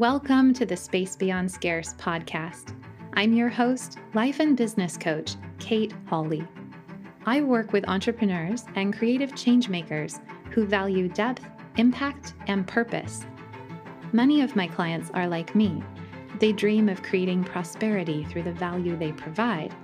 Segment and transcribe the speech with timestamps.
[0.00, 2.74] Welcome to the Space Beyond Scarce podcast.
[3.12, 6.42] I'm your host, life and business coach, Kate Holly.
[7.26, 10.18] I work with entrepreneurs and creative changemakers
[10.52, 11.44] who value depth,
[11.76, 13.26] impact, and purpose.
[14.12, 15.82] Many of my clients are like me.
[16.38, 19.74] They dream of creating prosperity through the value they provide,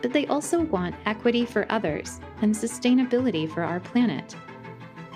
[0.00, 4.34] but they also want equity for others and sustainability for our planet.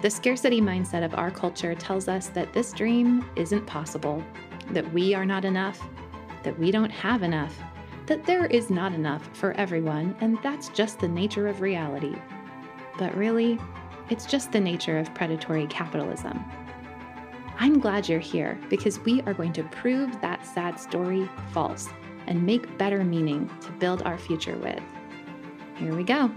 [0.03, 4.23] The scarcity mindset of our culture tells us that this dream isn't possible,
[4.73, 5.81] that we are not enough,
[6.43, 7.57] that we don't have enough,
[8.07, 12.17] that there is not enough for everyone, and that's just the nature of reality.
[12.99, 13.59] But really,
[14.09, 16.45] it's just the nature of predatory capitalism.
[17.59, 21.89] I'm glad you're here because we are going to prove that sad story false
[22.27, 24.83] and make better meaning to build our future with.
[25.77, 26.31] Here we go.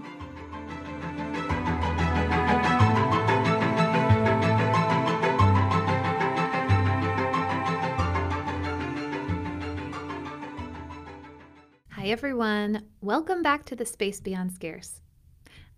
[12.04, 12.84] Hi, everyone.
[13.00, 15.00] Welcome back to the Space Beyond Scarce.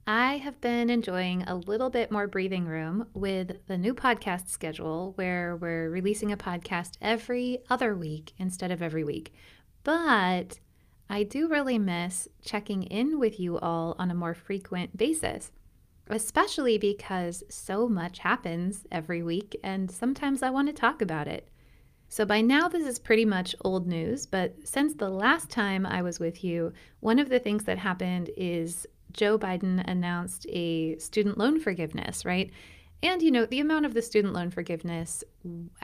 [0.08, 5.12] I have been enjoying a little bit more breathing room with the new podcast schedule
[5.14, 9.34] where we're releasing a podcast every other week instead of every week.
[9.84, 10.58] But
[11.08, 15.52] I do really miss checking in with you all on a more frequent basis,
[16.08, 21.48] especially because so much happens every week and sometimes I want to talk about it.
[22.08, 26.02] So by now, this is pretty much old news, but since the last time I
[26.02, 31.36] was with you, one of the things that happened is Joe Biden announced a student
[31.36, 32.50] loan forgiveness, right?
[33.02, 35.24] And you know, the amount of the student loan forgiveness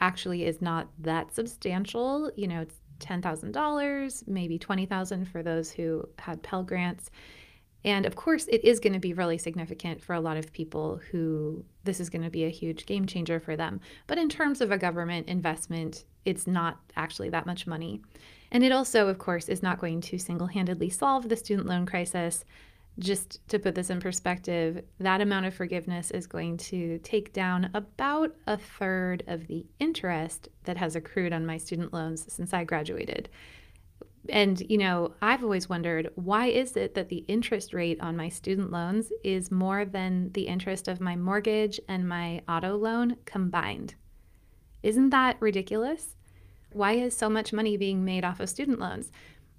[0.01, 2.31] actually is not that substantial.
[2.37, 7.11] You know, it's $10,000, maybe 20,000 for those who had Pell grants.
[7.85, 11.01] And of course, it is going to be really significant for a lot of people
[11.11, 13.81] who this is going to be a huge game changer for them.
[14.07, 18.01] But in terms of a government investment, it's not actually that much money.
[18.53, 21.87] And it also, of course, is not going to single handedly solve the student loan
[21.87, 22.45] crisis.
[22.99, 27.71] Just to put this in perspective, that amount of forgiveness is going to take down
[27.73, 32.65] about a third of the interest that has accrued on my student loans since I
[32.65, 33.31] graduated.
[34.29, 38.29] And, you know, I've always wondered why is it that the interest rate on my
[38.29, 43.95] student loans is more than the interest of my mortgage and my auto loan combined?
[44.83, 46.17] Isn't that ridiculous?
[46.73, 49.11] Why is so much money being made off of student loans?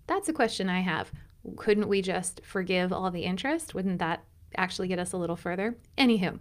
[0.08, 1.12] That's a question I have.
[1.58, 3.74] Couldn't we just forgive all the interest?
[3.74, 4.24] Wouldn't that
[4.56, 5.76] actually get us a little further?
[5.98, 6.40] Anywho,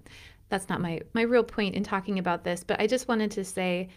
[0.49, 3.45] that's not my, my real point in talking about this, but I just wanted to
[3.45, 3.89] say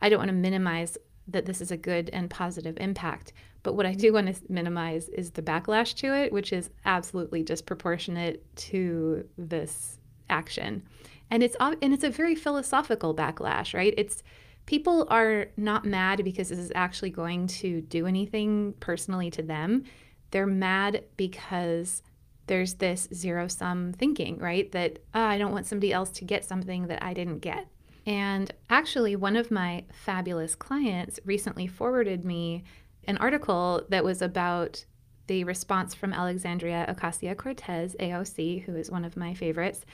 [0.00, 0.98] I don't want to minimize
[1.28, 3.32] that this is a good and positive impact.
[3.62, 7.42] But what I do want to minimize is the backlash to it, which is absolutely
[7.42, 9.98] disproportionate to this
[10.28, 10.82] action.
[11.30, 13.94] And it's and it's a very philosophical backlash right?
[13.96, 14.22] It's
[14.66, 19.84] people are not mad because this is actually going to do anything personally to them.
[20.30, 22.02] They're mad because
[22.46, 24.70] there's this zero sum thinking right?
[24.72, 27.66] That oh, i don't want somebody else to get something that i didn't get
[28.06, 32.64] and actually one of my fabulous clients recently forwarded me
[33.06, 34.84] an article that was about
[35.26, 39.84] the response from alexandria ocasio-cortez aoc who is one of my favorites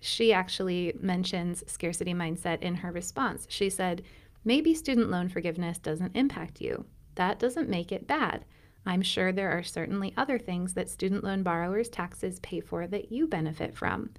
[0.00, 3.46] she actually mentions scarcity mindset in her response.
[3.50, 4.02] She said,
[4.44, 6.86] Maybe student loan forgiveness doesn't impact you.
[7.16, 8.44] That doesn't make it bad.
[8.86, 13.10] I'm sure there are certainly other things that student loan borrowers' taxes pay for that
[13.10, 14.10] you benefit from.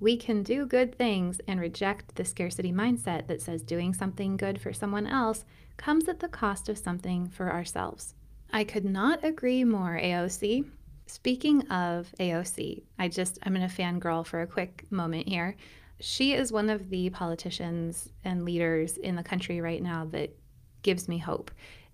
[0.00, 4.60] We can do good things and reject the scarcity mindset that says doing something good
[4.60, 5.44] for someone else
[5.76, 8.14] comes at the cost of something for ourselves.
[8.52, 10.64] I could not agree more, AOC.
[11.06, 15.56] Speaking of AOC, I just, I'm going to fangirl for a quick moment here.
[16.00, 20.36] She is one of the politicians and leaders in the country right now that
[20.82, 21.50] gives me hope.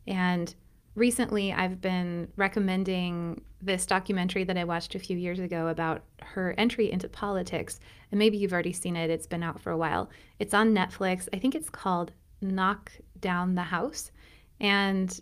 [0.07, 0.55] And
[0.95, 6.55] recently, I've been recommending this documentary that I watched a few years ago about her
[6.57, 7.79] entry into politics.
[8.11, 10.11] And maybe you've already seen it, it's been out for a while.
[10.39, 11.29] It's on Netflix.
[11.33, 14.11] I think it's called Knock Down the House.
[14.59, 15.21] And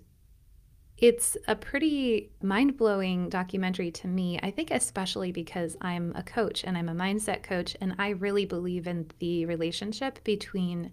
[0.97, 4.39] it's a pretty mind blowing documentary to me.
[4.43, 8.45] I think, especially because I'm a coach and I'm a mindset coach, and I really
[8.45, 10.91] believe in the relationship between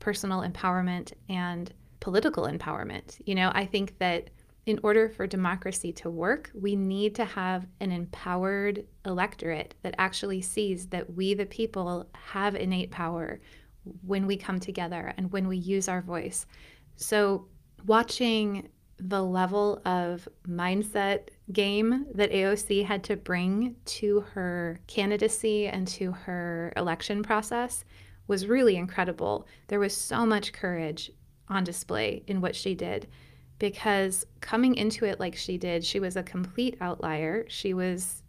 [0.00, 1.72] personal empowerment and
[2.06, 3.20] political empowerment.
[3.26, 4.30] You know, I think that
[4.66, 10.40] in order for democracy to work, we need to have an empowered electorate that actually
[10.40, 13.40] sees that we, the people, have innate power
[14.06, 16.46] when we come together and when we use our voice.
[16.94, 17.48] So,
[17.86, 18.68] watching
[18.98, 26.12] the level of mindset game that AOC had to bring to her candidacy and to
[26.12, 27.84] her election process
[28.28, 29.48] was really incredible.
[29.66, 31.10] There was so much courage
[31.48, 33.08] on display in what she did
[33.58, 37.46] because coming into it like she did, she was a complete outlier.
[37.48, 38.22] She was,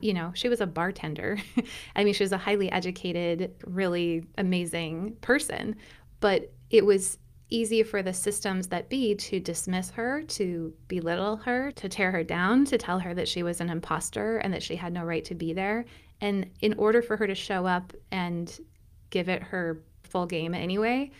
[0.00, 1.38] you know, she was a bartender.
[1.96, 5.76] I mean, she was a highly educated, really amazing person,
[6.20, 7.18] but it was
[7.50, 12.24] easy for the systems that be to dismiss her, to belittle her, to tear her
[12.24, 15.24] down, to tell her that she was an imposter and that she had no right
[15.26, 15.84] to be there.
[16.22, 18.58] And in order for her to show up and
[19.10, 21.10] give it her full game anyway,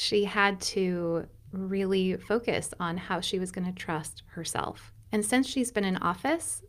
[0.00, 4.92] she had to really focus on how she was going to trust herself.
[5.10, 6.62] And since she's been in office,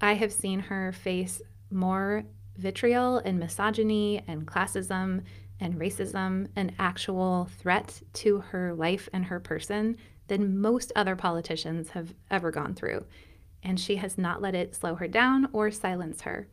[0.00, 2.22] I have seen her face more
[2.56, 5.24] vitriol and misogyny and classism
[5.58, 9.96] and racism an actual threat to her life and her person
[10.28, 13.04] than most other politicians have ever gone through.
[13.64, 16.46] And she has not let it slow her down or silence her.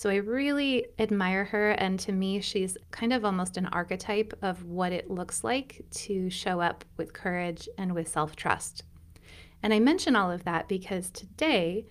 [0.00, 1.72] So I really admire her.
[1.72, 6.30] And to me, she's kind of almost an archetype of what it looks like to
[6.30, 8.84] show up with courage and with self trust.
[9.62, 11.84] And I mention all of that because today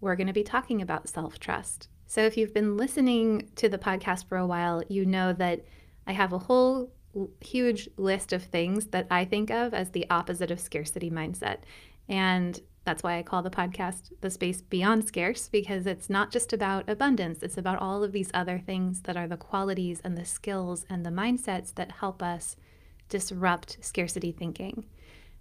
[0.00, 1.88] we're going to be talking about self trust.
[2.06, 5.64] So if you've been listening to the podcast for a while, you know that
[6.06, 6.92] I have a whole
[7.40, 11.62] huge list of things that I think of as the opposite of scarcity mindset.
[12.08, 16.52] And that's why I call the podcast The Space Beyond Scarce, because it's not just
[16.52, 20.24] about abundance, it's about all of these other things that are the qualities and the
[20.24, 22.56] skills and the mindsets that help us
[23.08, 24.86] disrupt scarcity thinking.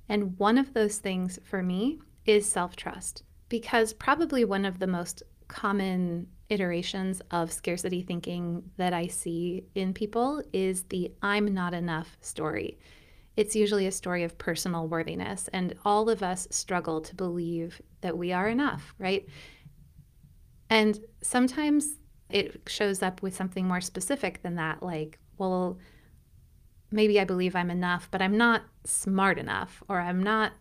[0.09, 4.87] And one of those things for me is self trust, because probably one of the
[4.87, 11.73] most common iterations of scarcity thinking that I see in people is the I'm not
[11.73, 12.79] enough story
[13.39, 15.47] it's usually a story of personal worthiness.
[15.53, 19.25] And all of us struggle to believe that we are enough, right?
[20.69, 21.99] And sometimes
[22.29, 25.77] it shows up with something more specific than that, like, well,
[26.91, 30.51] maybe I believe I'm enough, but I'm not smart enough, or I'm not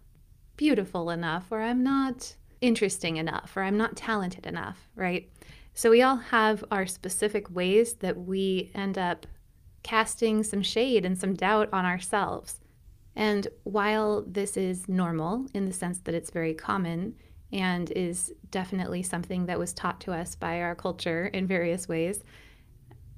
[0.56, 5.28] beautiful enough, or I'm not interesting enough, or I'm not talented enough, right?
[5.74, 9.26] So we all have our specific ways that we end up
[9.82, 12.60] casting some shade and some doubt on ourselves.
[13.18, 17.16] And while this is normal in the sense that it's very common
[17.52, 22.22] and is definitely something that was taught to us by our culture in various ways,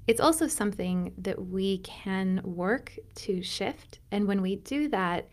[0.07, 4.01] it's also something that we can work to shift.
[4.11, 5.29] And when we do that,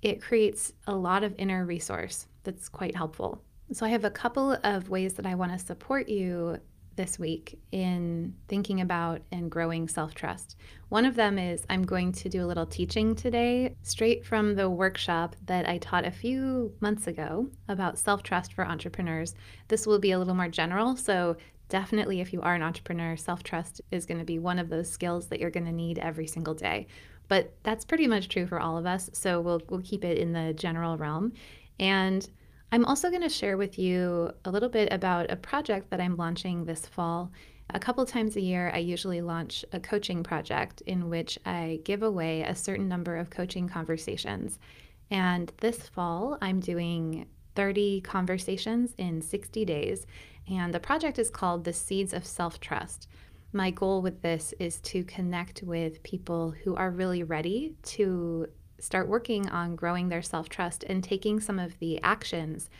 [0.00, 3.42] it creates a lot of inner resource that's quite helpful.
[3.72, 6.58] So, I have a couple of ways that I want to support you
[6.98, 10.56] this week in thinking about and growing self trust.
[10.88, 14.68] One of them is I'm going to do a little teaching today, straight from the
[14.68, 19.36] workshop that I taught a few months ago about self trust for entrepreneurs.
[19.68, 21.36] This will be a little more general, so
[21.68, 24.90] definitely if you are an entrepreneur, self trust is going to be one of those
[24.90, 26.88] skills that you're going to need every single day.
[27.28, 30.32] But that's pretty much true for all of us, so we'll, we'll keep it in
[30.32, 31.32] the general realm.
[31.78, 32.28] And
[32.70, 36.16] I'm also going to share with you a little bit about a project that I'm
[36.16, 37.32] launching this fall.
[37.70, 42.02] A couple times a year, I usually launch a coaching project in which I give
[42.02, 44.58] away a certain number of coaching conversations.
[45.10, 47.26] And this fall, I'm doing
[47.56, 50.06] 30 conversations in 60 days.
[50.50, 53.08] And the project is called The Seeds of Self Trust.
[53.54, 58.46] My goal with this is to connect with people who are really ready to
[58.78, 62.70] start working on growing their self trust and taking some of the actions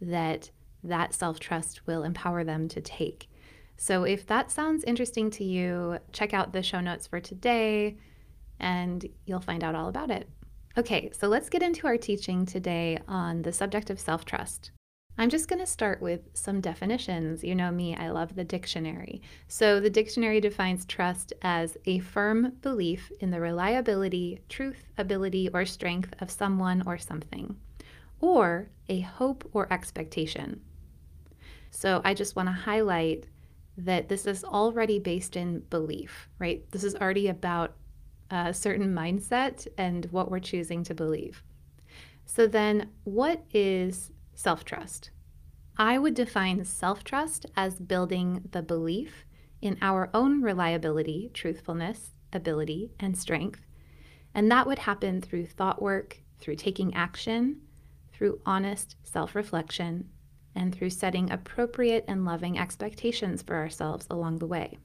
[0.00, 0.50] that
[0.84, 3.28] that self trust will empower them to take.
[3.76, 7.96] So, if that sounds interesting to you, check out the show notes for today
[8.60, 10.28] and you'll find out all about it.
[10.76, 14.70] Okay, so let's get into our teaching today on the subject of self trust.
[15.20, 17.42] I'm just going to start with some definitions.
[17.42, 19.20] You know me, I love the dictionary.
[19.48, 25.64] So, the dictionary defines trust as a firm belief in the reliability, truth, ability, or
[25.64, 27.56] strength of someone or something,
[28.20, 30.60] or a hope or expectation.
[31.72, 33.24] So, I just want to highlight
[33.76, 36.64] that this is already based in belief, right?
[36.70, 37.74] This is already about
[38.30, 41.42] a certain mindset and what we're choosing to believe.
[42.24, 45.10] So, then what is self trust.
[45.76, 49.24] I would define self trust as building the belief
[49.60, 53.66] in our own reliability, truthfulness, ability, and strength.
[54.32, 57.62] And that would happen through thought work, through taking action,
[58.12, 60.08] through honest self reflection,
[60.54, 64.78] and through setting appropriate and loving expectations for ourselves along the way.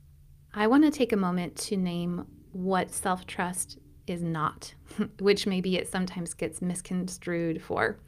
[0.56, 4.74] I want to take a moment to name what self trust is not,
[5.20, 8.00] which maybe it sometimes gets misconstrued for.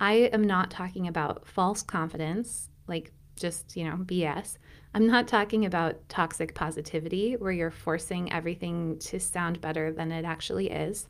[0.00, 4.58] I am not talking about false confidence, like just, you know, BS.
[4.94, 10.24] I'm not talking about toxic positivity where you're forcing everything to sound better than it
[10.24, 11.08] actually is.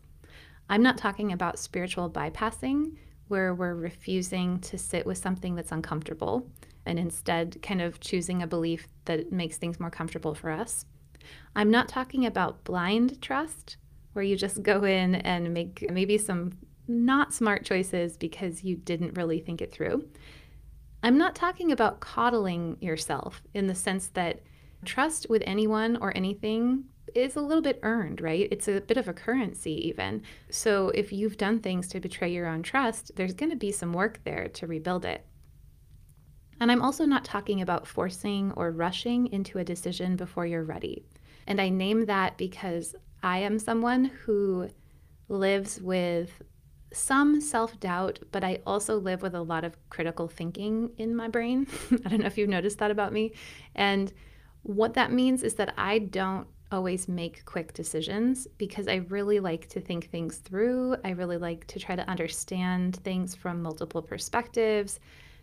[0.68, 2.96] I'm not talking about spiritual bypassing,
[3.28, 6.46] where we're refusing to sit with something that's uncomfortable
[6.86, 10.86] and instead kind of choosing a belief that makes things more comfortable for us.
[11.54, 13.76] I'm not talking about blind trust,
[14.14, 16.52] where you just go in and make maybe some
[16.88, 20.08] not smart choices because you didn't really think it through.
[21.02, 24.40] I'm not talking about coddling yourself in the sense that
[24.84, 28.48] trust with anyone or anything is a little bit earned, right?
[28.50, 30.22] It's a bit of a currency, even.
[30.50, 33.92] So if you've done things to betray your own trust, there's going to be some
[33.92, 35.24] work there to rebuild it.
[36.60, 41.04] And I'm also not talking about forcing or rushing into a decision before you're ready.
[41.46, 44.68] And I name that because I am someone who
[45.28, 46.42] lives with
[46.92, 51.28] some self doubt, but I also live with a lot of critical thinking in my
[51.28, 51.66] brain.
[52.04, 53.32] I don't know if you've noticed that about me.
[53.74, 54.12] And
[54.62, 59.68] what that means is that I don't always make quick decisions because I really like
[59.70, 60.96] to think things through.
[61.04, 65.00] I really like to try to understand things from multiple perspectives,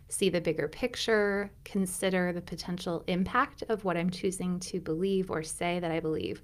[0.08, 5.42] see the bigger picture, consider the potential impact of what I'm choosing to believe or
[5.42, 6.42] say that I believe.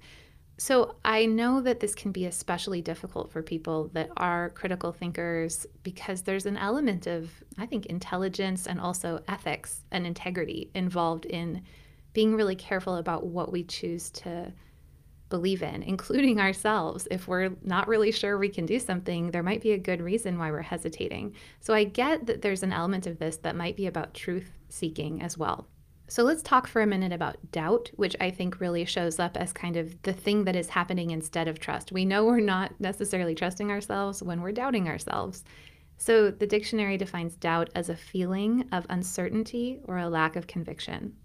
[0.63, 5.67] So I know that this can be especially difficult for people that are critical thinkers
[5.83, 11.63] because there's an element of, I think, intelligence and also ethics and integrity involved in
[12.13, 14.53] being really careful about what we choose to
[15.27, 17.09] believe in, including ourselves.
[17.11, 20.39] If we're not really sure we can do something, there might be a good reason
[20.39, 21.35] why we're hesitating.
[21.59, 25.21] So I get that there's an element of this that might be about truth seeking
[25.21, 25.67] as well.
[26.13, 29.51] So let's talk for a minute about doubt, which I think really shows up as
[29.51, 31.91] kind of the thing that is happening instead of trust.
[31.91, 35.43] We know we're not necessarily trusting ourselves when we're doubting ourselves.
[35.97, 41.15] So the dictionary defines doubt as a feeling of uncertainty or a lack of conviction.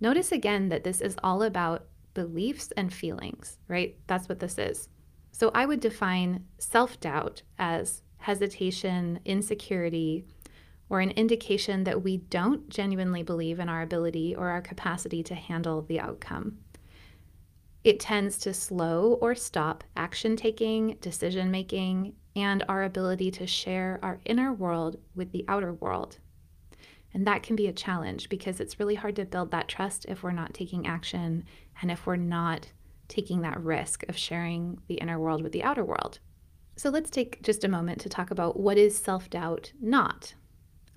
[0.00, 3.96] Notice again that this is all about beliefs and feelings, right?
[4.08, 4.88] That's what this is.
[5.30, 10.24] So I would define self doubt as hesitation, insecurity,
[10.88, 15.34] or an indication that we don't genuinely believe in our ability or our capacity to
[15.34, 16.58] handle the outcome.
[17.82, 23.98] It tends to slow or stop action taking, decision making, and our ability to share
[24.02, 26.18] our inner world with the outer world.
[27.14, 30.22] And that can be a challenge because it's really hard to build that trust if
[30.22, 31.44] we're not taking action
[31.80, 32.72] and if we're not
[33.08, 36.18] taking that risk of sharing the inner world with the outer world.
[36.76, 40.34] So let's take just a moment to talk about what is self doubt not.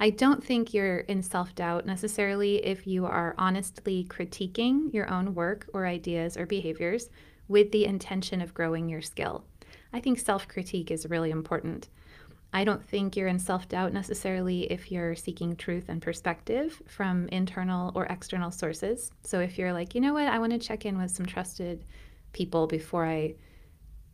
[0.02, 5.36] I don't think you're in self doubt necessarily if you are honestly critiquing your own
[5.36, 7.10] work or ideas or behaviors
[7.50, 9.44] with the intention of growing your skill.
[9.92, 11.90] I think self critique is really important.
[12.54, 17.28] I don't think you're in self doubt necessarily if you're seeking truth and perspective from
[17.28, 19.12] internal or external sources.
[19.24, 21.84] So if you're like, you know what, I want to check in with some trusted
[22.32, 23.36] people before I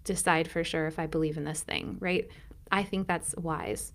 [0.04, 2.28] decide for sure if I believe in this thing, right?
[2.72, 3.94] I think that's wise.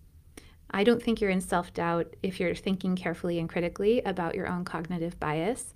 [0.72, 4.48] I don't think you're in self doubt if you're thinking carefully and critically about your
[4.48, 5.74] own cognitive bias,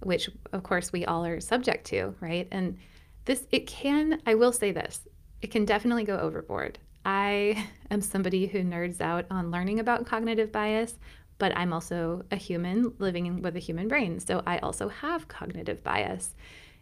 [0.00, 2.48] which of course we all are subject to, right?
[2.50, 2.78] And
[3.24, 5.06] this, it can, I will say this,
[5.40, 6.78] it can definitely go overboard.
[7.04, 10.98] I am somebody who nerds out on learning about cognitive bias,
[11.38, 14.20] but I'm also a human living with a human brain.
[14.20, 16.34] So I also have cognitive bias.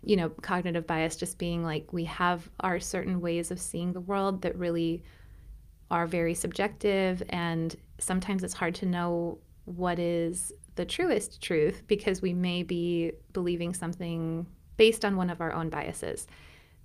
[0.02, 4.00] You know, cognitive bias just being like we have our certain ways of seeing the
[4.00, 5.02] world that really
[5.90, 12.22] are very subjective, and sometimes it's hard to know what is the truest truth because
[12.22, 16.26] we may be believing something based on one of our own biases.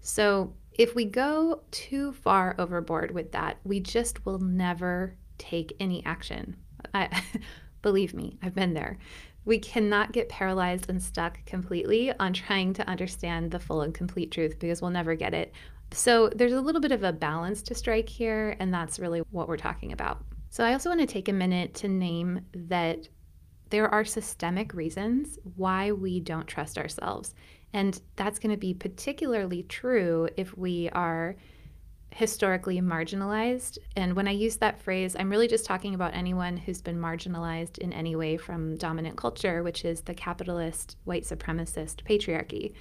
[0.01, 6.05] So if we go too far overboard with that, we just will never take any
[6.05, 6.57] action.
[6.93, 7.09] I,
[7.81, 8.97] believe me, I've been there.
[9.45, 14.31] We cannot get paralyzed and stuck completely on trying to understand the full and complete
[14.31, 15.53] truth because we'll never get it.
[15.91, 19.47] So there's a little bit of a balance to strike here, and that's really what
[19.47, 20.23] we're talking about.
[20.49, 23.07] So I also want to take a minute to name that
[23.69, 27.33] there are systemic reasons why we don't trust ourselves.
[27.73, 31.35] And that's going to be particularly true if we are
[32.11, 33.77] historically marginalized.
[33.97, 37.79] And when I use that phrase, I'm really just talking about anyone who's been marginalized
[37.79, 42.73] in any way from dominant culture, which is the capitalist, white supremacist patriarchy.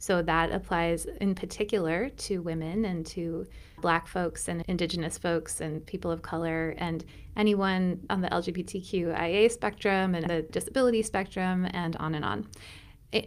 [0.00, 3.46] So that applies in particular to women and to
[3.82, 7.04] Black folks and Indigenous folks and people of color and
[7.36, 12.48] anyone on the LGBTQIA spectrum and the disability spectrum and on and on.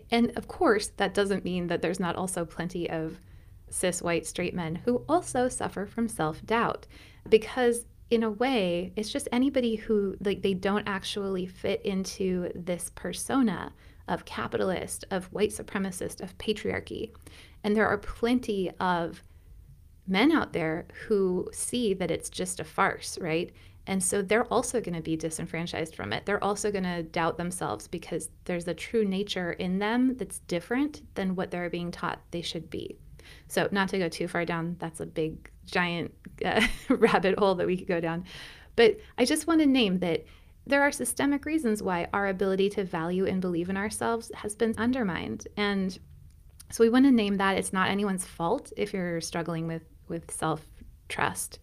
[0.10, 3.20] And of course, that doesn't mean that there's not also plenty of
[3.70, 6.88] cis white straight men who also suffer from self doubt
[7.30, 12.92] because in a way it's just anybody who like they don't actually fit into this
[12.94, 13.74] persona
[14.08, 17.12] of capitalist of white supremacist of patriarchy
[17.64, 19.24] and there are plenty of
[20.08, 23.52] men out there who see that it's just a farce, right?
[23.86, 26.26] And so they're also going to be disenfranchised from it.
[26.26, 31.02] They're also going to doubt themselves because there's a true nature in them that's different
[31.16, 32.98] than what they're being taught they should be.
[33.48, 36.14] So, not to go too far down, that's a big, giant
[36.46, 38.26] uh, rabbit hole that we could go down.
[38.76, 40.26] But I just want to name that
[40.66, 44.74] there are systemic reasons why our ability to value and believe in ourselves has been
[44.78, 45.48] undermined.
[45.58, 45.98] And
[46.72, 50.32] so we want to name that it's not anyone's fault if you're struggling with, with
[50.32, 50.66] self
[51.10, 51.60] trust.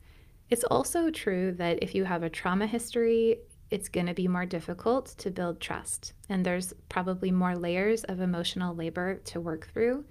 [0.50, 3.38] It's also true that if you have a trauma history,
[3.70, 6.12] it's going to be more difficult to build trust.
[6.28, 10.04] And there's probably more layers of emotional labor to work through.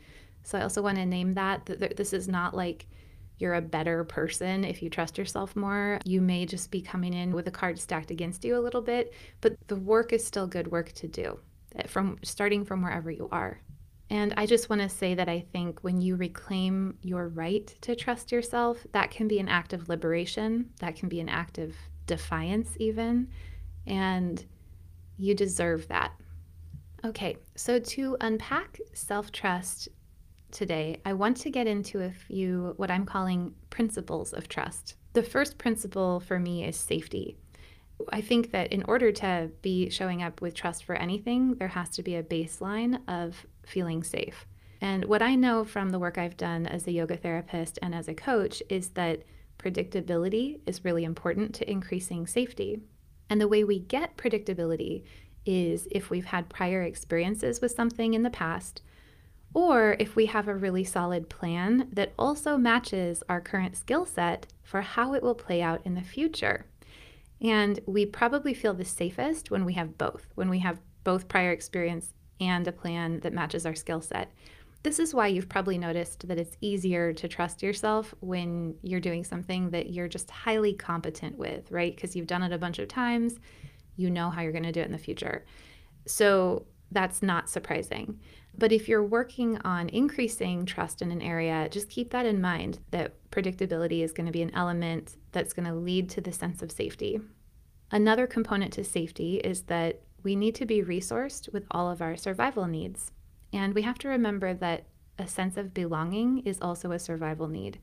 [0.43, 2.87] So I also want to name that, that this is not like
[3.39, 5.99] you're a better person if you trust yourself more.
[6.05, 9.13] You may just be coming in with a card stacked against you a little bit,
[9.41, 11.39] but the work is still good work to do
[11.75, 13.61] eh, from starting from wherever you are.
[14.11, 17.95] And I just want to say that I think when you reclaim your right to
[17.95, 21.75] trust yourself, that can be an act of liberation, that can be an act of
[22.07, 23.27] defiance, even.
[23.85, 24.43] And
[25.17, 26.13] you deserve that.
[27.05, 29.89] Okay, so to unpack self trust
[30.51, 34.95] today, I want to get into a few what I'm calling principles of trust.
[35.13, 37.37] The first principle for me is safety.
[38.11, 41.89] I think that in order to be showing up with trust for anything, there has
[41.91, 44.45] to be a baseline of feeling safe.
[44.81, 48.07] And what I know from the work I've done as a yoga therapist and as
[48.07, 49.23] a coach is that
[49.57, 52.79] predictability is really important to increasing safety.
[53.29, 55.03] And the way we get predictability
[55.45, 58.81] is if we've had prior experiences with something in the past,
[59.53, 64.47] or if we have a really solid plan that also matches our current skill set
[64.63, 66.65] for how it will play out in the future.
[67.41, 71.51] And we probably feel the safest when we have both, when we have both prior
[71.51, 74.31] experience and a plan that matches our skill set.
[74.83, 79.23] This is why you've probably noticed that it's easier to trust yourself when you're doing
[79.23, 81.93] something that you're just highly competent with, right?
[81.93, 83.39] Because you've done it a bunch of times,
[83.97, 85.45] you know how you're going to do it in the future.
[86.05, 88.19] So that's not surprising.
[88.57, 92.79] But if you're working on increasing trust in an area, just keep that in mind
[92.91, 96.61] that predictability is going to be an element that's going to lead to the sense
[96.61, 97.21] of safety.
[97.91, 102.17] Another component to safety is that we need to be resourced with all of our
[102.17, 103.11] survival needs.
[103.53, 104.85] And we have to remember that
[105.17, 107.79] a sense of belonging is also a survival need.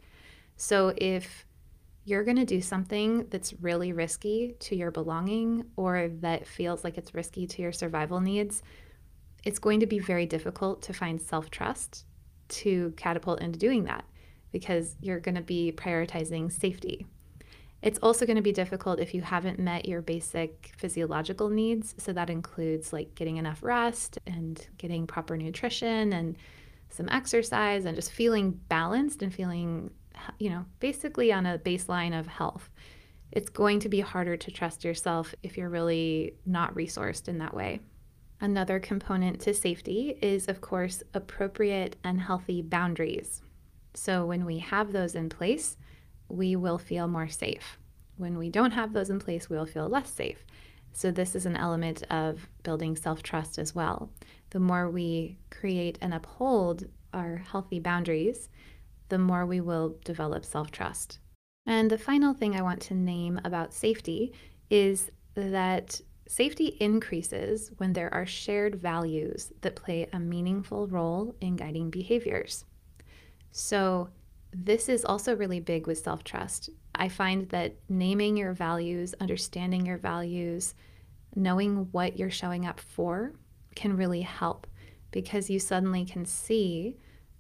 [0.57, 1.47] So if
[2.05, 6.97] you're going to do something that's really risky to your belonging or that feels like
[6.97, 8.63] it's risky to your survival needs,
[9.47, 12.05] it's going to be very difficult to find self trust
[12.49, 14.05] to catapult into doing that
[14.51, 17.07] because you're going to be prioritizing safety.
[17.81, 21.95] It's also going to be difficult if you haven't met your basic physiological needs.
[21.99, 26.37] So that includes like getting enough rest and getting proper nutrition and
[26.89, 29.91] some exercise and just feeling balanced and feeling,
[30.41, 32.69] you know, basically on a baseline of health.
[33.31, 37.55] It's going to be harder to trust yourself if you're really not resourced in that
[37.55, 37.81] way.
[38.41, 43.41] Another component to safety is, of course, appropriate and healthy boundaries.
[43.95, 45.79] So, when we have those in place,
[46.29, 47.79] we will feel more safe.
[48.19, 50.45] When we don't have those in place, we'll feel less safe.
[50.93, 54.11] So, this is an element of building self trust as well.
[54.51, 58.51] The more we create and uphold our healthy boundaries,
[59.09, 61.21] the more we will develop self trust.
[61.65, 64.35] And the final thing I want to name about safety
[64.69, 71.57] is that Safety increases when there are shared values that play a meaningful role in
[71.57, 72.65] guiding behaviors.
[73.53, 74.09] So,
[74.53, 76.71] this is also really big with self trust.
[76.95, 80.75] I find that naming your values, understanding your values,
[81.35, 83.33] knowing what you're showing up for
[83.75, 84.67] can really help
[85.11, 86.97] because you suddenly can see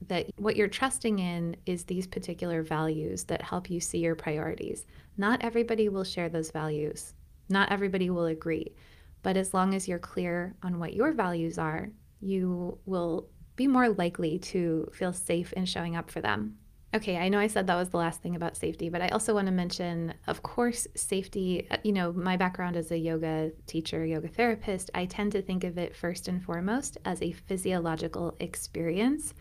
[0.07, 4.87] that what you're trusting in is these particular values that help you see your priorities.
[5.16, 7.14] Not everybody will share those values.
[7.48, 8.74] Not everybody will agree,
[9.22, 13.88] but as long as you're clear on what your values are, you will be more
[13.88, 16.56] likely to feel safe in showing up for them.
[16.94, 19.35] Okay, I know I said that was the last thing about safety, but I also
[19.35, 21.66] want to mention, of course, safety.
[21.70, 25.64] Uh, you know, my background as a yoga teacher, yoga therapist, I tend to think
[25.64, 29.35] of it first and foremost as a physiological experience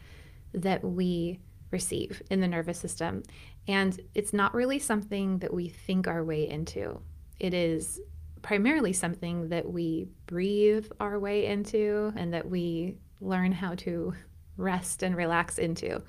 [0.53, 1.39] that we
[1.71, 3.23] receive in the nervous system.
[3.67, 6.99] And it's not really something that we think our way into.
[7.39, 7.99] It is
[8.41, 14.13] primarily something that we breathe our way into and that we learn how to
[14.57, 16.01] rest and relax into.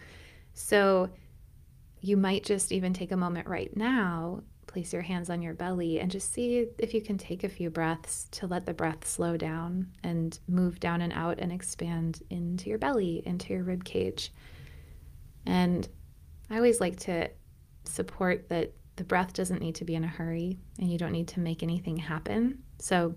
[0.52, 1.10] So
[2.00, 5.98] you might just even take a moment right now, place your hands on your belly,
[5.98, 9.36] and just see if you can take a few breaths to let the breath slow
[9.36, 14.32] down and move down and out and expand into your belly, into your rib cage.
[15.46, 15.88] And
[16.50, 17.30] I always like to
[17.84, 21.28] support that the breath doesn't need to be in a hurry and you don't need
[21.28, 22.62] to make anything happen.
[22.78, 23.14] So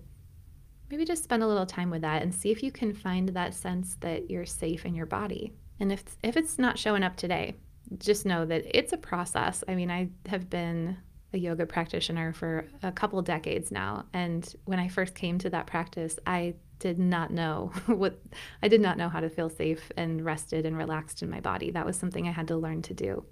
[0.89, 3.53] maybe just spend a little time with that and see if you can find that
[3.53, 5.53] sense that you're safe in your body.
[5.79, 7.55] And if if it's not showing up today,
[7.97, 9.63] just know that it's a process.
[9.67, 10.97] I mean, I have been
[11.33, 15.67] a yoga practitioner for a couple decades now, and when I first came to that
[15.67, 18.19] practice, I did not know what
[18.63, 21.71] I did not know how to feel safe and rested and relaxed in my body.
[21.71, 23.23] That was something I had to learn to do.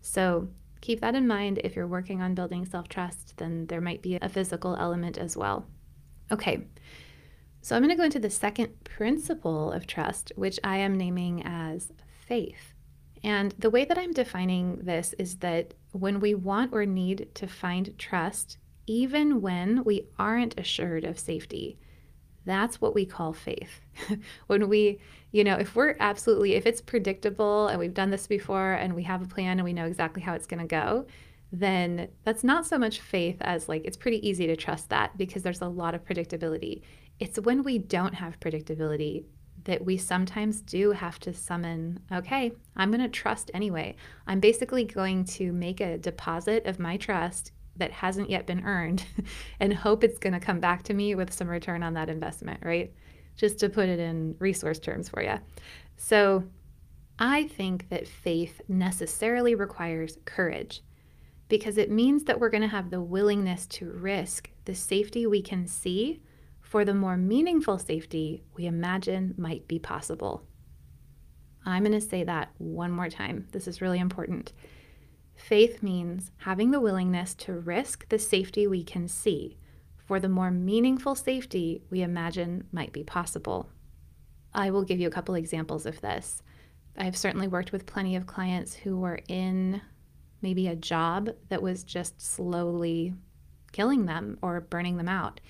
[0.00, 0.48] So,
[0.86, 4.28] keep that in mind if you're working on building self-trust, then there might be a
[4.28, 5.66] physical element as well.
[6.30, 6.68] Okay.
[7.60, 11.42] So, I'm going to go into the second principle of trust, which I am naming
[11.44, 11.92] as
[12.28, 12.72] faith.
[13.24, 17.48] And the way that I'm defining this is that when we want or need to
[17.48, 21.80] find trust, even when we aren't assured of safety,
[22.46, 23.80] that's what we call faith.
[24.46, 24.98] when we,
[25.32, 29.02] you know, if we're absolutely, if it's predictable and we've done this before and we
[29.02, 31.06] have a plan and we know exactly how it's going to go,
[31.52, 35.42] then that's not so much faith as like it's pretty easy to trust that because
[35.42, 36.82] there's a lot of predictability.
[37.18, 39.24] It's when we don't have predictability
[39.64, 43.96] that we sometimes do have to summon, okay, I'm going to trust anyway.
[44.26, 49.04] I'm basically going to make a deposit of my trust that hasn't yet been earned
[49.60, 52.60] and hope it's going to come back to me with some return on that investment,
[52.64, 52.92] right?
[53.36, 55.38] Just to put it in resource terms for you.
[55.96, 56.44] So
[57.18, 60.82] I think that faith necessarily requires courage
[61.48, 65.40] because it means that we're going to have the willingness to risk the safety we
[65.40, 66.20] can see
[66.60, 70.42] for the more meaningful safety we imagine might be possible.
[71.64, 73.46] I'm going to say that one more time.
[73.52, 74.52] This is really important.
[75.36, 79.56] Faith means having the willingness to risk the safety we can see
[79.96, 83.68] for the more meaningful safety we imagine might be possible.
[84.54, 86.42] I will give you a couple examples of this.
[86.96, 89.82] I've certainly worked with plenty of clients who were in
[90.40, 93.14] maybe a job that was just slowly
[93.72, 95.40] killing them or burning them out.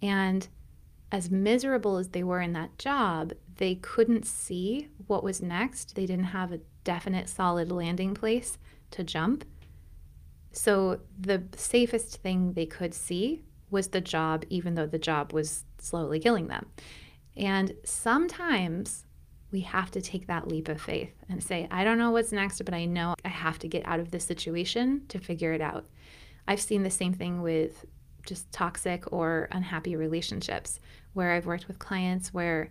[0.00, 0.48] And
[1.12, 5.94] as miserable as they were in that job, they couldn't see what was next.
[5.94, 8.56] They didn't have a definite, solid landing place
[8.96, 9.44] to jump.
[10.52, 15.64] So the safest thing they could see was the job, even though the job was
[15.78, 16.66] slowly killing them.
[17.36, 19.04] And sometimes
[19.50, 22.62] we have to take that leap of faith and say, I don't know what's next,
[22.64, 25.86] but I know I have to get out of this situation to figure it out.
[26.48, 27.84] I've seen the same thing with
[28.26, 30.80] just toxic or unhappy relationships
[31.12, 32.70] where I've worked with clients where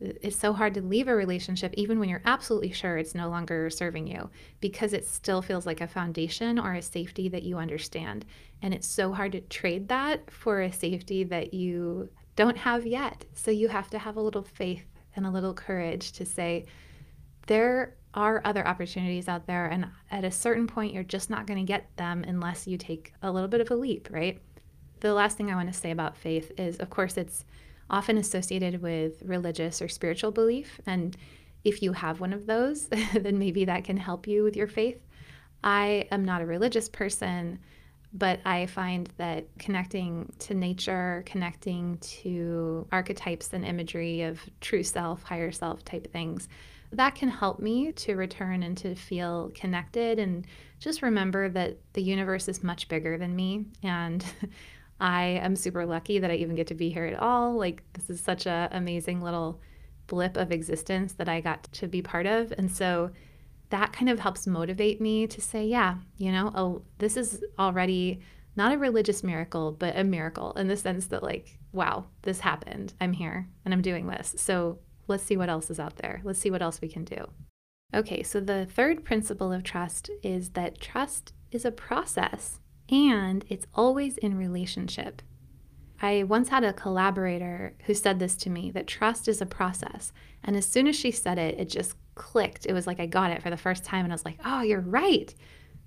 [0.00, 3.68] it's so hard to leave a relationship even when you're absolutely sure it's no longer
[3.68, 8.24] serving you because it still feels like a foundation or a safety that you understand.
[8.62, 13.26] And it's so hard to trade that for a safety that you don't have yet.
[13.34, 14.86] So you have to have a little faith
[15.16, 16.64] and a little courage to say,
[17.46, 19.66] there are other opportunities out there.
[19.66, 23.12] And at a certain point, you're just not going to get them unless you take
[23.22, 24.40] a little bit of a leap, right?
[25.00, 27.44] The last thing I want to say about faith is, of course, it's
[27.90, 30.80] often associated with religious or spiritual belief.
[30.86, 31.16] And
[31.64, 35.00] if you have one of those, then maybe that can help you with your faith.
[35.62, 37.58] I am not a religious person,
[38.12, 45.22] but I find that connecting to nature, connecting to archetypes and imagery of true self,
[45.22, 46.48] higher self type things,
[46.92, 50.46] that can help me to return and to feel connected and
[50.80, 54.24] just remember that the universe is much bigger than me and
[55.00, 57.56] I am super lucky that I even get to be here at all.
[57.56, 59.60] Like, this is such an amazing little
[60.06, 62.52] blip of existence that I got to be part of.
[62.58, 63.10] And so
[63.70, 68.20] that kind of helps motivate me to say, yeah, you know, this is already
[68.56, 72.92] not a religious miracle, but a miracle in the sense that, like, wow, this happened.
[73.00, 74.34] I'm here and I'm doing this.
[74.36, 76.20] So let's see what else is out there.
[76.24, 77.28] Let's see what else we can do.
[77.94, 82.60] Okay, so the third principle of trust is that trust is a process
[82.90, 85.22] and it's always in relationship.
[86.02, 90.12] I once had a collaborator who said this to me that trust is a process.
[90.42, 92.66] And as soon as she said it, it just clicked.
[92.66, 94.62] It was like I got it for the first time, and I was like, oh,
[94.62, 95.34] you're right.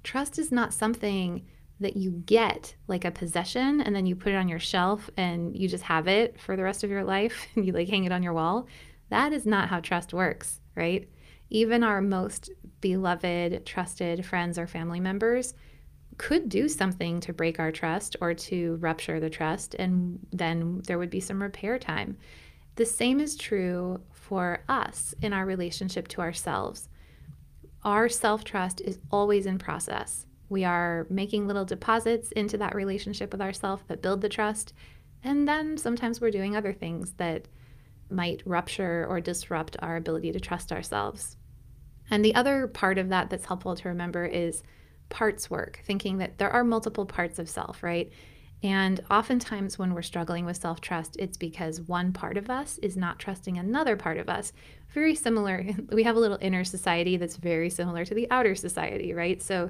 [0.04, 1.46] Trust is not something
[1.80, 5.58] that you get like a possession and then you put it on your shelf and
[5.58, 8.12] you just have it for the rest of your life and you like hang it
[8.12, 8.68] on your wall.
[9.10, 11.10] That is not how trust works, right?
[11.50, 15.54] Even our most beloved, trusted friends or family members
[16.18, 20.98] could do something to break our trust or to rupture the trust, and then there
[20.98, 22.18] would be some repair time.
[22.76, 26.90] The same is true for us in our relationship to ourselves.
[27.84, 30.26] Our self trust is always in process.
[30.50, 34.74] We are making little deposits into that relationship with ourselves that build the trust,
[35.24, 37.48] and then sometimes we're doing other things that
[38.10, 41.38] might rupture or disrupt our ability to trust ourselves.
[42.10, 44.64] And the other part of that that's helpful to remember is
[45.10, 48.12] parts work, thinking that there are multiple parts of self, right?
[48.64, 52.96] And oftentimes, when we're struggling with self trust, it's because one part of us is
[52.96, 54.54] not trusting another part of us.
[54.94, 55.66] Very similar.
[55.92, 59.42] We have a little inner society that's very similar to the outer society, right?
[59.42, 59.70] So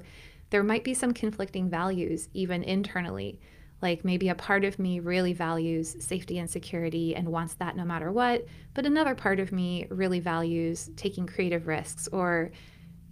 [0.51, 3.39] there might be some conflicting values even internally.
[3.81, 7.83] Like maybe a part of me really values safety and security and wants that no
[7.83, 12.51] matter what, but another part of me really values taking creative risks or,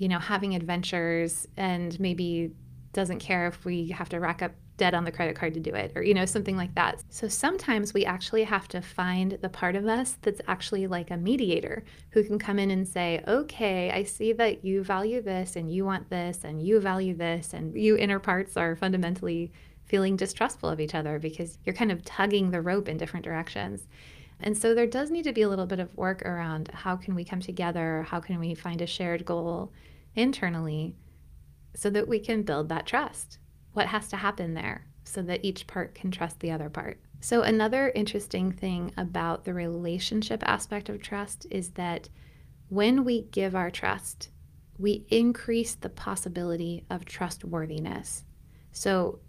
[0.01, 2.51] you know, having adventures and maybe
[2.91, 5.75] doesn't care if we have to rack up debt on the credit card to do
[5.75, 7.03] it or you know something like that.
[7.09, 11.17] So sometimes we actually have to find the part of us that's actually like a
[11.17, 15.71] mediator who can come in and say okay i see that you value this and
[15.71, 19.51] you want this and you value this and you inner parts are fundamentally
[19.91, 23.87] feeling distrustful of each other because you're kind of tugging the rope in different directions.
[24.39, 27.13] And so there does need to be a little bit of work around how can
[27.13, 28.05] we come together?
[28.09, 29.71] How can we find a shared goal
[30.15, 30.95] internally
[31.75, 33.37] so that we can build that trust
[33.73, 36.99] what has to happen there so that each part can trust the other part.
[37.19, 42.09] So, another interesting thing about the relationship aspect of trust is that
[42.69, 44.29] when we give our trust,
[44.77, 48.23] we increase the possibility of trustworthiness.
[48.71, 49.19] So,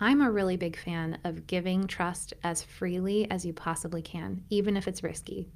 [0.00, 4.76] I'm a really big fan of giving trust as freely as you possibly can, even
[4.76, 5.48] if it's risky.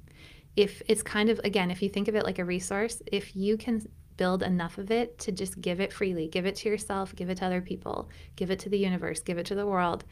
[0.55, 3.57] If it's kind of, again, if you think of it like a resource, if you
[3.57, 3.81] can
[4.17, 6.27] build enough of it to just give it freely.
[6.27, 9.37] Give it to yourself, give it to other people, give it to the universe, give
[9.37, 10.03] it to the world.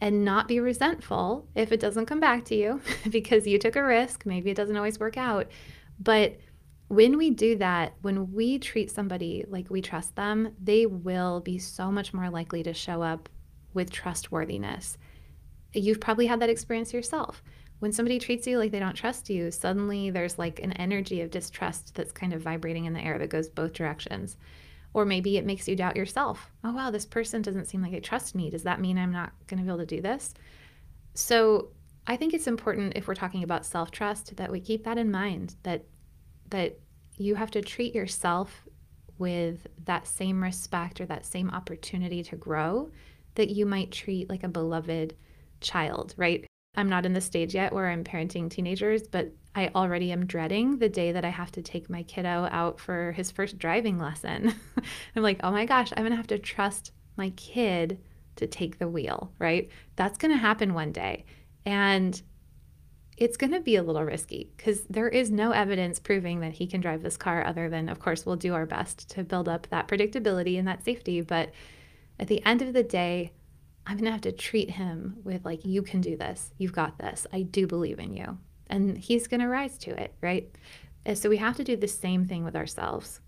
[0.00, 3.82] And not be resentful if it doesn't come back to you because you took a
[3.82, 4.26] risk.
[4.26, 5.48] Maybe it doesn't always work out.
[5.98, 6.36] But
[6.88, 11.58] when we do that, when we treat somebody like we trust them, they will be
[11.58, 13.28] so much more likely to show up
[13.74, 14.98] with trustworthiness.
[15.72, 17.42] You've probably had that experience yourself
[17.78, 21.30] when somebody treats you like they don't trust you, suddenly there's like an energy of
[21.30, 24.36] distrust that's kind of vibrating in the air that goes both directions.
[24.94, 26.50] Or maybe it makes you doubt yourself.
[26.64, 28.48] Oh, wow, this person doesn't seem like they trust me.
[28.48, 30.32] Does that mean I'm not going to be able to do this?
[31.12, 31.68] So
[32.06, 35.10] I think it's important if we're talking about self trust that we keep that in
[35.10, 35.84] mind that
[36.50, 36.78] that
[37.18, 38.66] you have to treat yourself
[39.18, 42.90] with that same respect or that same opportunity to grow
[43.34, 45.14] that you might treat like a beloved
[45.60, 46.45] child, right?
[46.76, 50.78] I'm not in the stage yet where I'm parenting teenagers, but I already am dreading
[50.78, 54.54] the day that I have to take my kiddo out for his first driving lesson.
[55.16, 57.98] I'm like, oh my gosh, I'm to have to trust my kid
[58.36, 59.70] to take the wheel, right?
[59.96, 61.24] That's to happen one day.
[61.64, 62.20] And
[63.16, 66.66] it's going to be a little risky because there is no evidence proving that he
[66.66, 69.66] can drive this car, other than, of course, we'll do our best to build up
[69.70, 71.22] that predictability and that safety.
[71.22, 71.50] But
[72.20, 73.32] at the end of the day,
[73.86, 76.52] I'm going to have to treat him with, like, you can do this.
[76.58, 77.26] You've got this.
[77.32, 78.36] I do believe in you.
[78.68, 80.50] And he's going to rise to it, right?
[81.04, 83.20] And so we have to do the same thing with ourselves.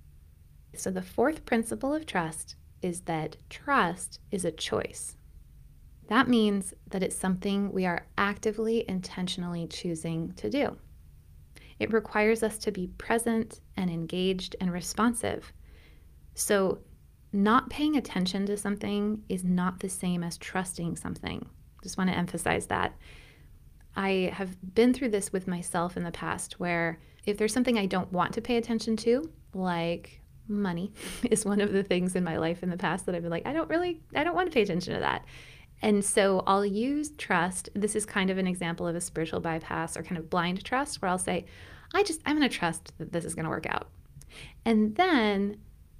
[0.74, 5.16] So the fourth principle of trust is that trust is a choice.
[6.08, 10.76] That means that it's something we are actively, intentionally choosing to do.
[11.78, 15.52] It requires us to be present and engaged and responsive.
[16.34, 16.78] So
[17.32, 21.46] not paying attention to something is not the same as trusting something.
[21.82, 22.96] Just want to emphasize that.
[23.96, 27.86] I have been through this with myself in the past where if there's something I
[27.86, 30.92] don't want to pay attention to, like money
[31.30, 33.46] is one of the things in my life in the past that I've been like,
[33.46, 35.24] I don't really, I don't want to pay attention to that.
[35.82, 37.68] And so I'll use trust.
[37.74, 41.00] This is kind of an example of a spiritual bypass or kind of blind trust
[41.00, 41.44] where I'll say,
[41.94, 43.88] I just, I'm going to trust that this is going to work out.
[44.64, 45.58] And then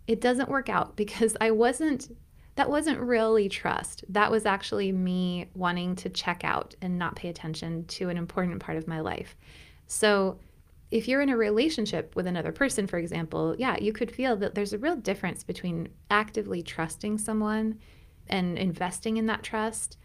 [0.08, 2.16] it doesn't work out because I wasn't
[2.56, 4.04] that wasn't really trust.
[4.08, 8.58] That was actually me wanting to check out and not pay attention to an important
[8.58, 9.36] part of my life.
[9.86, 10.40] So,
[10.90, 14.56] if you're in a relationship with another person, for example, yeah, you could feel that
[14.56, 17.78] there's a real difference between actively trusting someone
[18.26, 19.98] and investing in that trust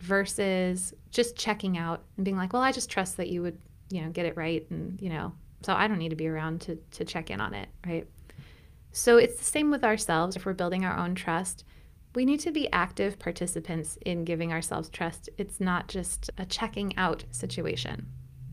[0.00, 3.58] versus just checking out and being like, well, I just trust that you would,
[3.90, 4.66] you know, get it right.
[4.70, 7.54] And, you know, so I don't need to be around to, to check in on
[7.54, 8.08] it, right?
[8.92, 10.36] So it's the same with ourselves.
[10.36, 11.64] If we're building our own trust,
[12.14, 15.28] we need to be active participants in giving ourselves trust.
[15.38, 18.06] It's not just a checking out situation.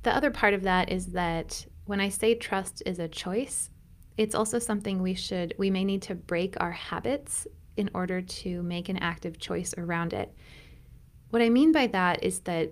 [0.03, 3.71] The other part of that is that when I say trust is a choice,
[4.17, 7.47] it's also something we should, we may need to break our habits
[7.77, 10.33] in order to make an active choice around it.
[11.29, 12.71] What I mean by that is that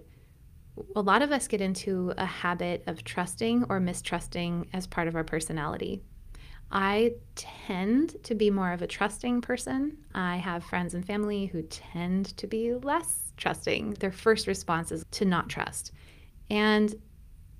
[0.95, 5.15] a lot of us get into a habit of trusting or mistrusting as part of
[5.15, 6.03] our personality.
[6.71, 9.97] I tend to be more of a trusting person.
[10.13, 13.91] I have friends and family who tend to be less trusting.
[13.95, 15.91] Their first response is to not trust.
[16.49, 16.93] And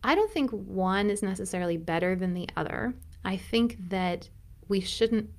[0.04, 2.94] I don't think one is necessarily better than the other.
[3.24, 4.30] I think that
[4.68, 5.30] we shouldn't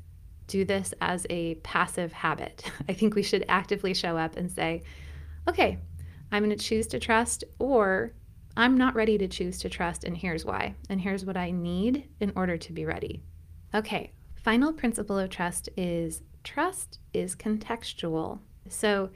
[0.47, 2.71] do this as a passive habit.
[2.89, 4.83] I think we should actively show up and say,
[5.49, 5.79] okay,
[6.33, 8.13] I'm going to choose to trust, or
[8.57, 10.75] I'm not ready to choose to trust, and here's why.
[10.89, 13.23] And here's what I need in order to be ready.
[13.75, 18.39] Okay, final principle of trust is trust is contextual.
[18.69, 19.11] So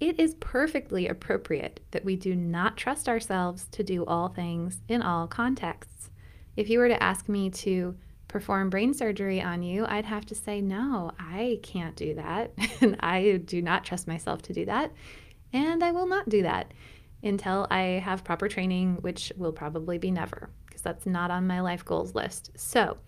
[0.00, 5.00] it is perfectly appropriate that we do not trust ourselves to do all things in
[5.00, 6.10] all contexts.
[6.56, 10.34] If you were to ask me to perform brain surgery on you, I'd have to
[10.34, 12.52] say, no, I can't do that.
[12.80, 14.92] and I do not trust myself to do that.
[15.52, 16.72] And I will not do that
[17.22, 21.60] until I have proper training, which will probably be never, because that's not on my
[21.60, 22.50] life goals list.
[22.56, 22.98] So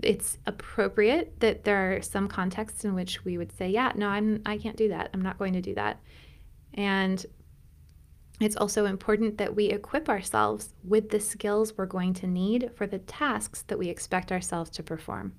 [0.00, 4.40] it's appropriate that there are some contexts in which we would say, yeah, no, I'm
[4.46, 5.10] I can't do that.
[5.12, 6.00] I'm not going to do that.
[6.74, 7.24] And
[8.40, 12.86] it's also important that we equip ourselves with the skills we're going to need for
[12.86, 15.34] the tasks that we expect ourselves to perform.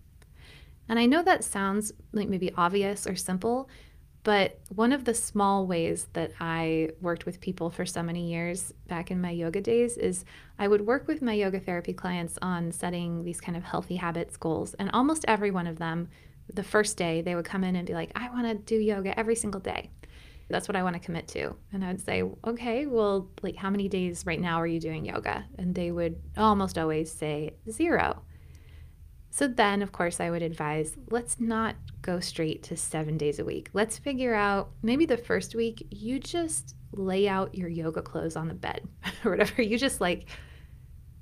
[0.87, 3.69] And I know that sounds like maybe obvious or simple,
[4.23, 8.73] but one of the small ways that I worked with people for so many years
[8.87, 10.25] back in my yoga days is
[10.57, 14.37] I would work with my yoga therapy clients on setting these kind of healthy habits
[14.37, 14.73] goals.
[14.75, 16.09] And almost every one of them,
[16.53, 19.17] the first day, they would come in and be like, I want to do yoga
[19.17, 19.89] every single day
[20.49, 21.55] that's what I want to commit to.
[21.71, 25.05] And I would say, okay, well, like how many days right now are you doing
[25.05, 25.45] yoga?
[25.57, 28.21] And they would almost always say zero.
[29.33, 33.43] So then, of course, I would advise let's not go straight to seven days a
[33.43, 33.71] week.
[33.73, 38.47] Let's figure out maybe the first week you just lay out your yoga clothes on
[38.47, 38.87] the bed
[39.25, 39.63] or whatever.
[39.63, 40.27] You just like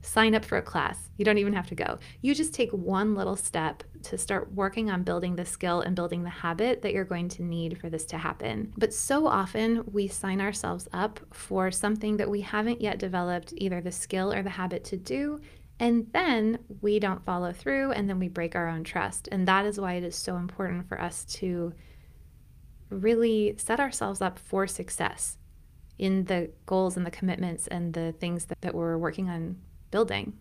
[0.01, 1.09] sign up for a class.
[1.15, 1.99] You don't even have to go.
[2.21, 6.23] You just take one little step to start working on building the skill and building
[6.23, 8.73] the habit that you're going to need for this to happen.
[8.77, 13.79] But so often we sign ourselves up for something that we haven't yet developed either
[13.79, 15.39] the skill or the habit to do.
[15.81, 19.27] And then we don't follow through and then we break our own trust.
[19.31, 21.73] And that is why it is so important for us to
[22.91, 25.39] really set ourselves up for success
[25.97, 29.57] in the goals and the commitments and the things that, that we're working on
[29.89, 30.37] building.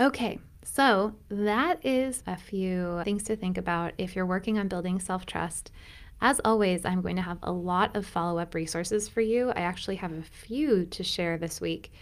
[0.00, 4.98] Okay, so that is a few things to think about if you're working on building
[4.98, 5.70] self trust.
[6.20, 9.50] As always, I'm going to have a lot of follow up resources for you.
[9.50, 11.92] I actually have a few to share this week.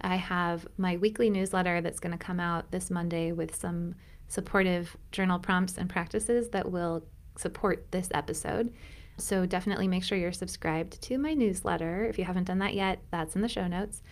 [0.00, 3.94] I have my weekly newsletter that's going to come out this Monday with some
[4.28, 7.04] supportive journal prompts and practices that will
[7.36, 8.72] support this episode.
[9.16, 12.04] So definitely make sure you're subscribed to my newsletter.
[12.04, 14.02] If you haven't done that yet, that's in the show notes.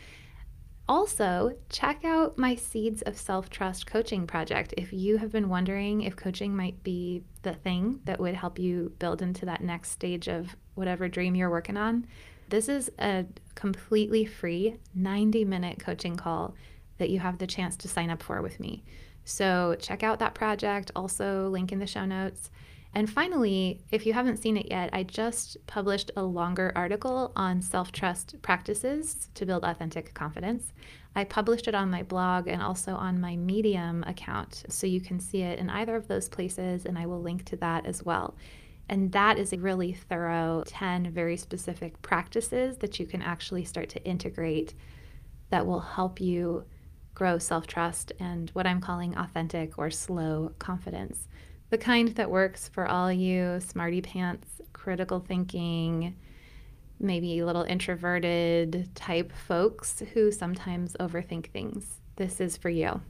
[0.89, 6.03] Also, check out my Seeds of Self Trust coaching project if you have been wondering
[6.03, 10.29] if coaching might be the thing that would help you build into that next stage
[10.29, 12.07] of whatever dream you're working on.
[12.49, 16.55] This is a completely free 90 minute coaching call
[16.99, 18.85] that you have the chance to sign up for with me.
[19.25, 22.51] So, check out that project, also, link in the show notes.
[22.95, 27.61] And finally, if you haven't seen it yet, I just published a longer article on
[27.61, 30.73] self trust practices to build authentic confidence.
[31.15, 35.19] I published it on my blog and also on my Medium account, so you can
[35.19, 38.35] see it in either of those places, and I will link to that as well.
[38.89, 43.89] And that is a really thorough 10 very specific practices that you can actually start
[43.91, 44.75] to integrate
[45.51, 46.65] that will help you
[47.15, 51.29] grow self trust and what I'm calling authentic or slow confidence
[51.71, 56.15] the kind that works for all you smarty pants, critical thinking,
[57.01, 62.01] maybe a little introverted type folks who sometimes overthink things.
[62.17, 63.01] This is for you.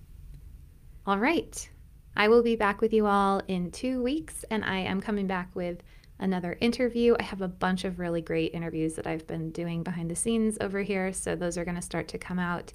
[1.06, 1.68] All right.
[2.18, 5.50] I will be back with you all in two weeks, and I am coming back
[5.54, 5.82] with
[6.18, 7.14] another interview.
[7.20, 10.56] I have a bunch of really great interviews that I've been doing behind the scenes
[10.62, 12.72] over here, so those are going to start to come out.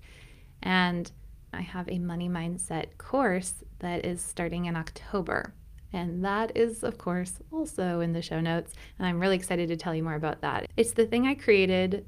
[0.62, 1.12] And
[1.54, 5.56] I have a money mindset course that is starting in October.
[5.92, 8.74] And that is, of course, also in the show notes.
[9.00, 10.68] And I'm really excited to tell you more about that.
[10.78, 12.06] It's the thing I created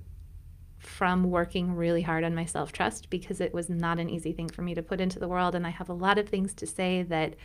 [0.86, 4.50] from working really hard on my self trust because it was not an easy thing
[4.50, 5.56] for me to put into the world.
[5.56, 7.36] And I have a lot of things to say that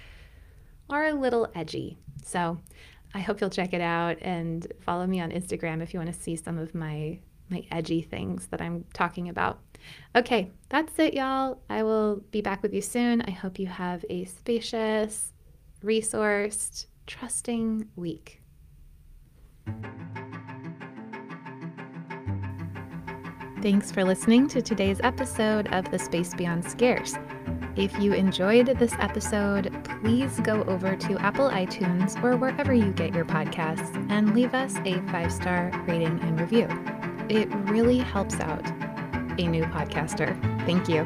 [0.91, 1.99] are a little edgy.
[2.24, 2.59] So
[3.14, 6.20] I hope you'll check it out and follow me on Instagram if you want to
[6.20, 7.20] see some of my
[7.51, 9.59] my edgy things that I'm talking about.
[10.14, 11.62] Okay, that's it, y'all.
[11.70, 13.22] I will be back with you soon.
[13.22, 15.32] I hope you have a spacious,
[15.82, 18.43] resourced, trusting week.
[23.61, 27.16] Thanks for listening to today's episode of The Space Beyond Scarce.
[27.74, 33.12] If you enjoyed this episode, please go over to Apple iTunes or wherever you get
[33.12, 36.68] your podcasts and leave us a five star rating and review.
[37.28, 38.64] It really helps out
[39.40, 40.38] a new podcaster.
[40.64, 41.04] Thank you.